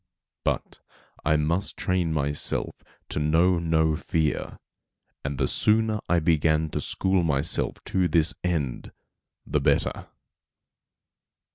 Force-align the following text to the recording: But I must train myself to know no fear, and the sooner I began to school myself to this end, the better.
But 0.43 0.79
I 1.23 1.37
must 1.37 1.77
train 1.77 2.11
myself 2.11 2.73
to 3.09 3.19
know 3.19 3.59
no 3.59 3.95
fear, 3.95 4.57
and 5.23 5.37
the 5.37 5.47
sooner 5.47 5.99
I 6.09 6.17
began 6.17 6.69
to 6.71 6.81
school 6.81 7.21
myself 7.21 7.75
to 7.93 8.07
this 8.07 8.33
end, 8.43 8.93
the 9.45 9.59
better. 9.59 10.07